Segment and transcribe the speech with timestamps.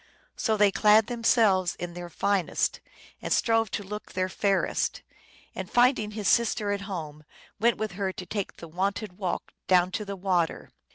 [0.35, 2.79] So they clad themselves in their finest
[3.21, 5.03] and strove to look their fairest;
[5.53, 7.23] and finding his sister at home
[7.59, 10.71] went with her to take the wonted walk down to the water.